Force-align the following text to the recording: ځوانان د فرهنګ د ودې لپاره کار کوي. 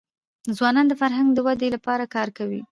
ځوانان 0.57 0.85
د 0.89 0.93
فرهنګ 1.01 1.27
د 1.33 1.39
ودې 1.45 1.69
لپاره 1.75 2.11
کار 2.15 2.27
کوي. 2.37 2.61